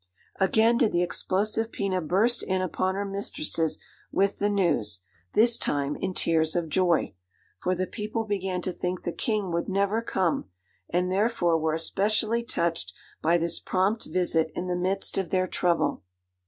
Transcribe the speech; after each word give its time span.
Again 0.39 0.79
did 0.79 0.93
the 0.93 1.03
explosive 1.03 1.71
Pina 1.71 2.01
burst 2.01 2.41
in 2.41 2.63
upon 2.63 2.95
her 2.95 3.05
mistresses 3.05 3.79
with 4.11 4.39
the 4.39 4.49
news, 4.49 5.01
this 5.33 5.59
time 5.59 5.95
in 5.95 6.15
tears 6.15 6.55
of 6.55 6.69
joy, 6.69 7.13
for 7.61 7.75
the 7.75 7.85
people 7.85 8.23
began 8.23 8.63
to 8.63 8.71
think 8.71 9.03
the 9.03 9.11
King 9.13 9.51
would 9.51 9.69
never 9.69 10.01
come, 10.01 10.49
and 10.89 11.11
therefore 11.11 11.59
were 11.59 11.75
especially 11.75 12.41
touched 12.43 12.95
by 13.21 13.37
this 13.37 13.59
prompt 13.59 14.05
visit 14.07 14.51
in 14.55 14.65
the 14.65 14.75
midst 14.75 15.19
of 15.19 15.29
their 15.29 15.45
trouble. 15.45 16.01